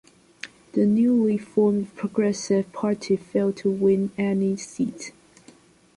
The 0.71 0.87
newly 0.87 1.37
formed 1.37 1.93
Progressive 1.95 2.73
Party 2.73 3.15
failed 3.17 3.57
to 3.57 3.69
win 3.69 4.09
any 4.17 4.57
seats. 4.57 5.11